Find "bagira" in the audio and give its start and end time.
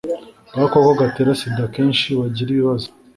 2.19-2.49